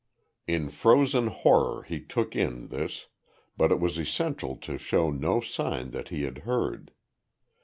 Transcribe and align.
In 0.47 0.69
frozen 0.69 1.27
horror 1.27 1.83
he 1.83 2.01
took 2.01 2.35
in 2.35 2.69
this, 2.69 3.05
but 3.55 3.71
it 3.71 3.79
was 3.79 3.99
essential 3.99 4.55
to 4.55 4.75
show 4.75 5.11
no 5.11 5.41
sign 5.41 5.91
that 5.91 6.07
he 6.09 6.23
had 6.23 6.39
heard. 6.39 6.91